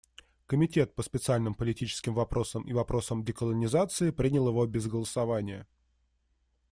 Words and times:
Комитет 0.47 0.95
по 0.95 1.03
специальным 1.03 1.53
политическим 1.53 2.15
вопросам 2.15 2.63
и 2.63 2.73
вопросам 2.73 3.23
деколонизации 3.23 4.09
принял 4.09 4.47
его 4.47 4.65
без 4.65 4.87
голосования. 4.87 5.67